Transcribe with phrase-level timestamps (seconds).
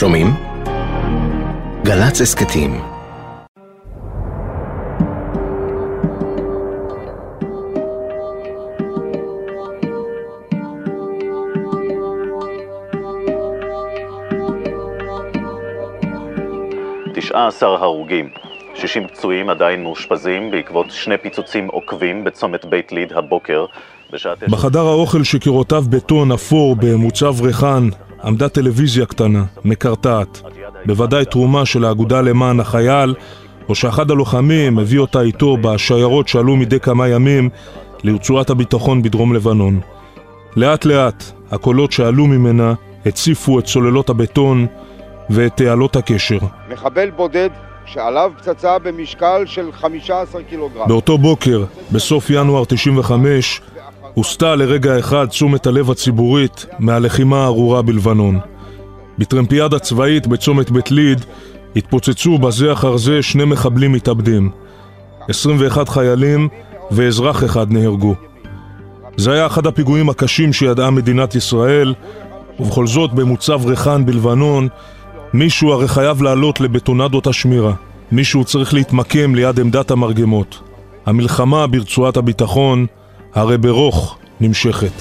[0.00, 0.26] שומעים?
[1.84, 2.70] גל"צ הסכתים.
[17.14, 18.30] תשעה עשר הרוגים,
[18.74, 23.66] 60 פצועים עדיין מאושפזים בעקבות שני פיצוצים עוקבים בצומת בית ליד הבוקר
[24.12, 24.46] בשעה תשע...
[24.48, 27.88] בחדר האוכל שקירותיו בטון אפור במוצב ריחן
[28.24, 30.42] עמדה טלוויזיה קטנה, מקרטעת.
[30.86, 33.14] בוודאי תרומה של האגודה למען החייל,
[33.68, 37.48] או שאחד הלוחמים הביא אותה איתו בשיירות שעלו מדי כמה ימים
[38.04, 39.80] לרצועת הביטחון בדרום לבנון.
[40.56, 42.74] לאט לאט הקולות שעלו ממנה
[43.06, 44.66] הציפו את סוללות הבטון
[45.30, 46.38] ואת תעלות הקשר.
[46.72, 47.50] מחבל בודד
[47.84, 50.88] שעליו פצצה במשקל של 15 קילוגרם.
[50.88, 53.60] באותו בוקר, בסוף ינואר 95,
[54.20, 58.38] הוסטה לרגע אחד תשומת הלב הציבורית מהלחימה הארורה בלבנון.
[59.18, 61.24] בטרמפיאדה צבאית בצומת בית ליד
[61.76, 64.50] התפוצצו בזה אחר זה שני מחבלים מתאבדים.
[65.28, 66.48] 21 חיילים
[66.90, 68.14] ואזרח אחד נהרגו.
[69.16, 71.94] זה היה אחד הפיגועים הקשים שידעה מדינת ישראל,
[72.60, 74.68] ובכל זאת במוצב ריחן בלבנון
[75.34, 77.72] מישהו הרי חייב לעלות לבטונדות השמירה.
[78.12, 80.60] מישהו צריך להתמקם ליד עמדת המרגמות.
[81.06, 82.86] המלחמה ברצועת הביטחון
[83.34, 84.92] הרי ברוך נמשכת.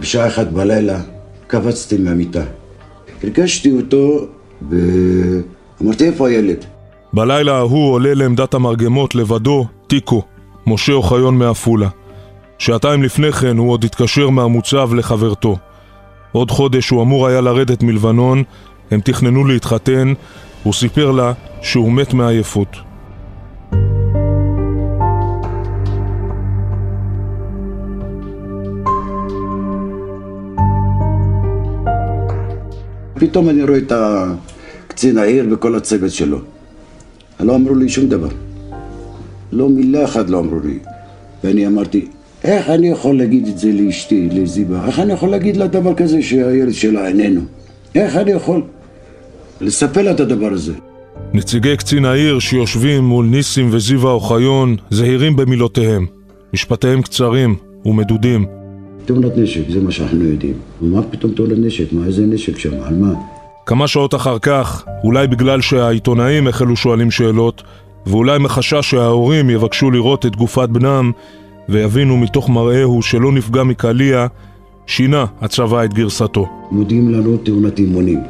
[0.00, 1.00] בשעה אחת בלילה
[1.46, 2.42] קפצתי מהמיטה.
[3.22, 4.26] הרגשתי אותו
[4.70, 6.64] ואמרתי איפה הילד?
[7.12, 10.22] בלילה ההוא עולה לעמדת המרגמות לבדו טיקו,
[10.66, 11.88] משה אוחיון מעפולה.
[12.58, 15.56] שעתיים לפני כן הוא עוד התקשר מהמוצב לחברתו.
[16.32, 18.42] עוד חודש הוא אמור היה לרדת מלבנון,
[18.90, 20.12] הם תכננו להתחתן,
[20.62, 22.76] הוא סיפר לה שהוא מת מעייפות.
[33.22, 33.92] פתאום אני רואה את
[34.88, 36.38] קצין העיר וכל הצוות שלו.
[37.40, 38.28] לא אמרו לי שום דבר.
[39.52, 40.78] לא מילה אחת לא אמרו לי.
[41.44, 42.06] ואני אמרתי,
[42.44, 44.86] איך אני יכול להגיד את זה לאשתי, לזיבה?
[44.86, 47.40] איך אני יכול להגיד לה דבר כזה שהילד שלה איננו?
[47.94, 48.62] איך אני יכול
[49.60, 50.72] לספר לה את הדבר הזה?
[51.34, 56.06] נציגי קצין העיר שיושבים מול ניסים וזיווה אוחיון זהירים במילותיהם.
[56.54, 58.61] משפטיהם קצרים ומדודים.
[59.04, 60.54] תאונת נשק, זה מה שאנחנו יודעים.
[60.80, 61.92] מה פתאום תאונת נשק?
[61.92, 62.82] מה, איזה נשק שם?
[62.82, 63.12] על מה?
[63.66, 67.62] כמה שעות אחר כך, אולי בגלל שהעיתונאים החלו שואלים שאלות,
[68.06, 71.12] ואולי מחשש שההורים יבקשו לראות את גופת בנם,
[71.68, 74.26] ויבינו מתוך מראהו שלא נפגע מקליע,
[74.86, 76.46] שינה הצבא את גרסתו.
[76.70, 78.20] מודיעים לנו תאונת אימונים.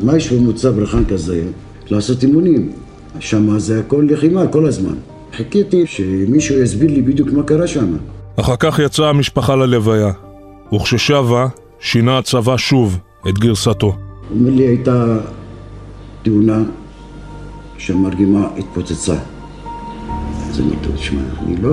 [0.00, 1.42] מה יש במוצב ריחן כזה?
[1.90, 2.72] לעשות אימונים.
[3.20, 4.94] שם זה הכל לחימה כל הזמן.
[5.36, 7.96] חיכיתי שמישהו יסביר לי בדיוק מה קרה שם.
[8.40, 10.12] אחר כך יצאה המשפחה ללוויה,
[10.74, 11.46] וכששבה,
[11.80, 12.98] שינה הצבא שוב
[13.28, 13.96] את גרסתו.
[14.30, 15.18] אומר לי, הייתה
[16.22, 16.62] תאונה
[17.78, 19.14] שהמרגמה התפוצצה.
[20.50, 21.70] אז אמרתי לו, תשמע, אני לא,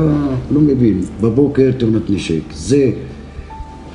[0.52, 2.92] לא מבין, בבוקר תאונת נשק, זה...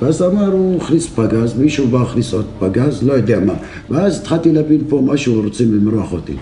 [0.02, 3.54] ואז אמר, הוא הכניס פגז, מישהו בא להכניס עוד פגז, לא יודע מה.
[3.90, 6.34] ואז התחלתי להבין פה משהו, רוצים למרוח אותי.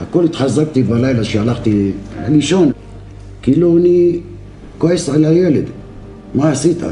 [0.00, 1.92] הכל התחזקתי בלילה שהלכתי
[2.28, 2.70] לישון,
[3.42, 4.20] כאילו אני
[4.78, 5.64] כועס על הילד,
[6.34, 6.82] מה עשית?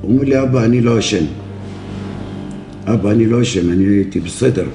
[0.00, 1.24] הוא אומר לי, אבא, אני לא אשם.
[2.86, 4.66] אבא, אני לא אשם, אני הייתי בסדר.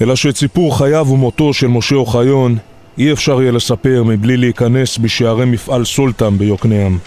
[0.00, 2.56] אלא שאת סיפור חייו ומותו של משה אוחיון
[2.98, 6.98] אי אפשר יהיה לספר מבלי להיכנס בשערי מפעל סולטם ביוקנעם.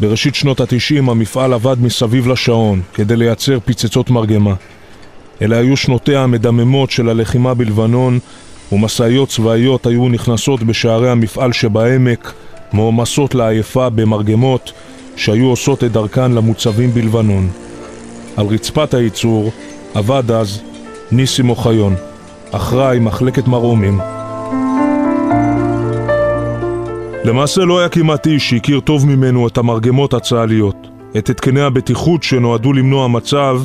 [0.00, 4.54] בראשית שנות התשעים המפעל עבד מסביב לשעון כדי לייצר פיצצות מרגמה.
[5.42, 8.18] אלה היו שנותיה המדממות של הלחימה בלבנון
[8.72, 12.32] ומשאיות צבאיות היו נכנסות בשערי המפעל שבעמק,
[12.72, 14.72] מועמסות לעייפה במרגמות
[15.16, 17.48] שהיו עושות את דרכן למוצבים בלבנון.
[18.36, 19.52] על רצפת הייצור
[19.94, 20.62] עבד אז
[21.12, 21.94] ניסים אוחיון,
[22.50, 24.00] אחראי מחלקת מרעומים.
[27.24, 30.88] למעשה לא היה כמעט איש שהכיר טוב ממנו את המרגמות הצה"ליות,
[31.18, 33.60] את התקני הבטיחות שנועדו למנוע מצב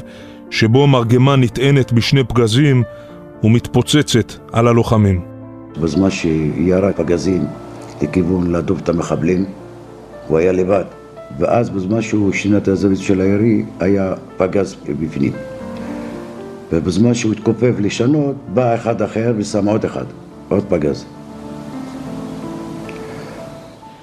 [0.49, 2.83] שבו מרגמה נטענת בשני פגזים
[3.43, 5.21] ומתפוצצת על הלוחמים.
[5.81, 7.45] בזמן שירה פגזים
[8.01, 9.45] לכיוון להדוף את המחבלים,
[10.27, 10.83] הוא היה לבד.
[11.39, 15.31] ואז בזמן שהוא שינה את הזווית של הירי, היה פגז בפנים.
[16.71, 20.05] ובזמן שהוא התכופף לשנות, בא אחד אחר ושם עוד אחד,
[20.49, 21.05] עוד פגז.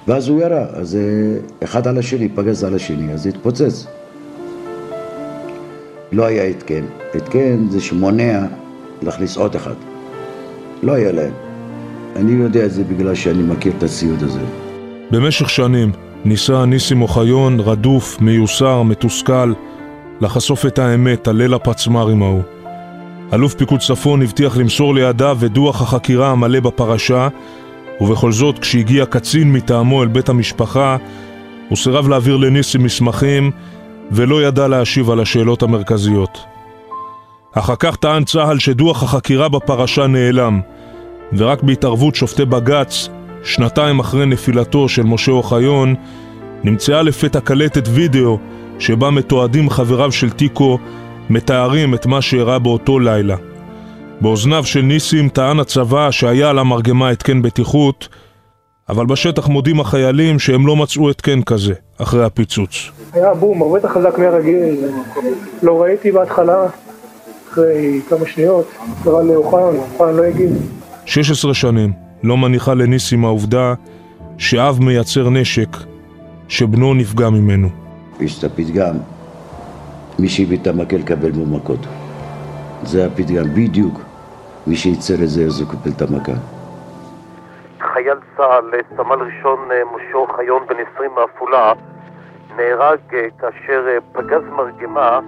[0.07, 0.97] ואז הוא ירה, אז
[1.63, 3.87] אחד על השני, פגז על השני, אז התפוצץ.
[6.11, 6.83] לא היה התקן.
[7.15, 8.45] התקן זה שמונע
[9.01, 9.73] להכניס עוד אחד.
[10.83, 11.33] לא היה להם.
[12.15, 14.39] אני יודע את זה בגלל שאני מכיר את הציוד הזה.
[15.11, 15.91] במשך שנים,
[16.25, 19.53] ניסה ניסים אוחיון, רדוף, מיוסר, מתוסכל,
[20.21, 22.41] לחשוף את האמת על ליל הפצמ"רים ההוא.
[23.33, 27.27] אלוף פיקוד צפון הבטיח למסור לידיו את דוח החקירה המלא בפרשה,
[28.01, 30.97] ובכל זאת, כשהגיע קצין מטעמו אל בית המשפחה,
[31.69, 33.51] הוא סירב להעביר לניסים מסמכים
[34.11, 36.39] ולא ידע להשיב על השאלות המרכזיות.
[37.53, 40.61] אחר כך טען צה"ל שדוח החקירה בפרשה נעלם,
[41.37, 43.09] ורק בהתערבות שופטי בג"ץ,
[43.43, 45.95] שנתיים אחרי נפילתו של משה אוחיון,
[46.63, 48.37] נמצאה לפתע קלטת וידאו
[48.79, 50.77] שבה מתועדים חבריו של טיקו
[51.29, 53.35] מתארים את מה שאירע באותו לילה.
[54.21, 58.07] באוזניו של ניסים טען הצבא שהיה על המרגמה התקן בטיחות,
[58.89, 62.91] אבל בשטח מודים החיילים שהם לא מצאו התקן כזה, אחרי הפיצוץ.
[63.13, 64.75] היה בום הרבה יותר חזק מהרגיל,
[65.63, 66.67] לא ראיתי בהתחלה,
[67.51, 68.67] אחרי כמה שניות,
[69.03, 70.51] קרא לאוחן, אוחן לא הגיב.
[71.05, 71.93] 16 שנים
[72.23, 73.73] לא מניחה לניסים העובדה
[74.37, 75.67] שאב מייצר נשק
[76.47, 77.67] שבנו נפגע ממנו.
[78.19, 78.95] יש את הפתגם,
[80.19, 81.79] מי שהביא את המקל קבל בו מכות.
[82.83, 83.99] זה הפתגם בדיוק,
[84.67, 86.33] מי שייצר את זה אז הוא קיבל את המכה.
[87.79, 91.73] חייל צה"ל, סמל ראשון אה, משה אוחיון בן 20 מעפולה,
[92.57, 95.19] נהרג אה, כאשר אה, פגז מרגמה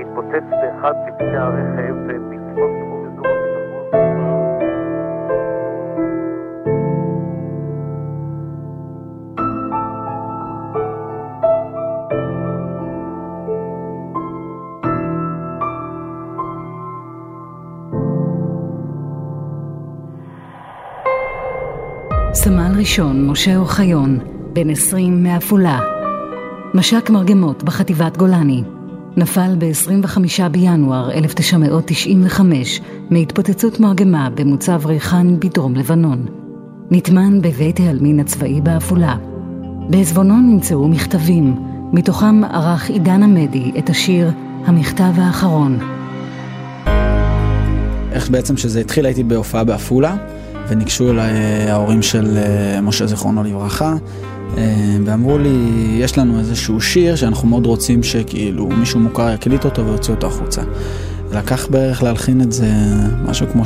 [0.00, 1.94] התפוצץ באחד לפני הרכב
[2.30, 3.36] בצפון תחום הביטחון.
[22.32, 24.18] סמל ראשון משה אוחיון,
[24.52, 25.78] בן 20 מעפולה.
[26.74, 28.79] מש"ק מרגמות בחטיבת גולני.
[29.16, 32.80] נפל ב-25 בינואר 1995
[33.10, 36.26] מהתפוצצות מרגמה במוצב ריחן בדרום לבנון.
[36.90, 39.16] נטמן בבית העלמין הצבאי בעפולה.
[39.90, 41.54] בעזבונו נמצאו מכתבים,
[41.92, 44.30] מתוכם ערך עידן עמדי את השיר
[44.64, 45.78] "המכתב האחרון".
[48.12, 50.16] איך בעצם שזה התחיל הייתי בהופעה בעפולה.
[50.70, 51.32] וניגשו אליי
[51.70, 53.94] ההורים של אה, משה זיכרונו לברכה,
[55.04, 55.66] ואמרו לי,
[55.98, 60.62] יש לנו איזשהו שיר שאנחנו מאוד רוצים שכאילו מישהו מוכר יקליט אותו ויוציא אותו החוצה.
[61.32, 62.70] לקח בערך להלחין את זה
[63.28, 63.62] משהו כמו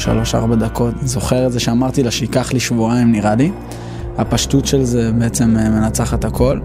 [0.52, 0.94] 3-4 דקות.
[1.02, 3.50] זוכר את זה שאמרתי לה שייקח לי שבועיים נראה לי.
[4.18, 6.58] הפשטות של זה בעצם מנצחת הכל.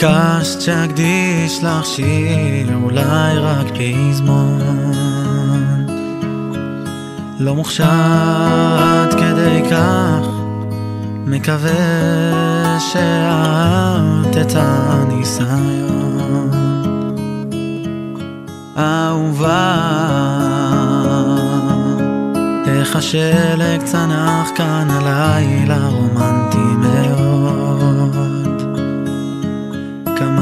[0.00, 4.60] ביקשת שאקדיש לך שיר, אולי רק פזמון.
[7.38, 7.84] לא מוכשר
[8.78, 10.28] עד כדי כך,
[11.26, 16.50] מקווה שאהבת את הניסיון.
[18.78, 19.78] אהובה,
[22.66, 26.79] איך השלג צנח כאן הלילה רומנטי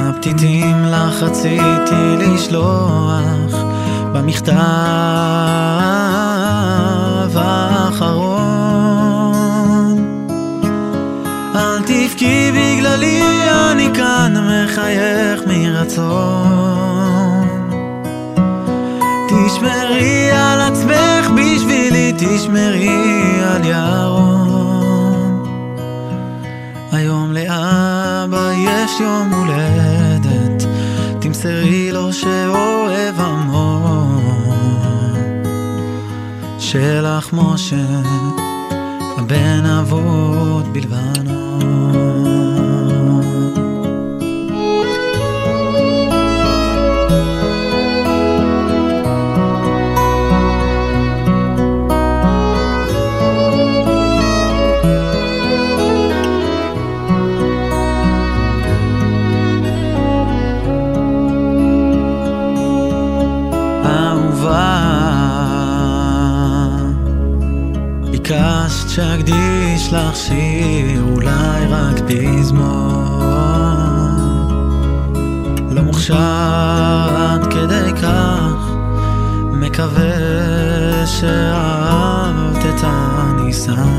[0.09, 3.65] כמה פתיתים לך רציתי לשלוח
[4.13, 4.55] במכתב
[7.35, 8.49] האחרון.
[11.55, 13.23] אל תבכי בגללי,
[13.73, 16.89] אני כאן מחייך מרצון.
[19.29, 22.89] תשמרי על עצמך בשבילי, תשמרי
[23.55, 24.48] על ירון.
[28.65, 30.67] יש יום הולדת,
[31.21, 34.23] תמסרי לו שאוהב המון.
[36.59, 38.01] שלח משה,
[39.19, 41.08] הבן אבות בלבנון.
[68.29, 73.19] ביקשת שאקדיש לך שיר, אולי רק פזמון.
[75.71, 76.15] לא מוכשר
[77.17, 78.73] עד כדי כך,
[79.53, 83.91] מקווה שאהבת את הניסיון.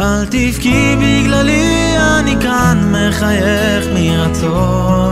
[0.00, 5.03] אל תבכי בגללי, אני כאן מחייך מרצון.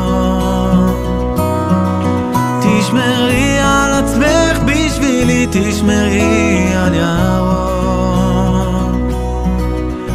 [5.52, 8.52] תשמרי על ירוק.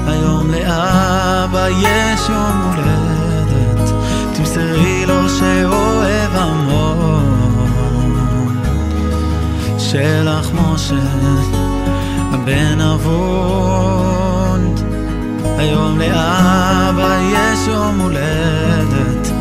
[0.07, 3.91] היום לאבא יש יום הולדת,
[4.33, 7.27] תמסרי לו שאוהב המון.
[9.77, 10.95] שלח משה,
[12.31, 14.79] הבן אבוד,
[15.57, 19.31] היום לאבא יש יום הולדת,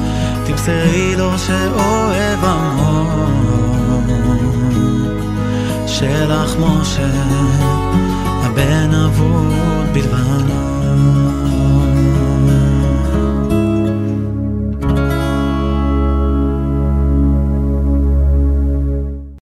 [0.46, 1.95] תמסרי לו שאוהב
[6.16, 7.08] מלך משה,
[8.42, 9.52] הבן אבוד
[9.92, 11.55] בלבנון.